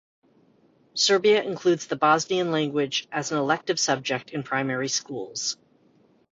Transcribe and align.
Serbia 0.95 1.43
includes 1.43 1.85
the 1.85 1.95
Bosnian 1.95 2.49
language 2.49 3.07
as 3.11 3.31
an 3.31 3.37
elective 3.37 3.79
subject 3.79 4.31
in 4.31 4.41
primary 4.41 4.87
schools. 4.87 5.57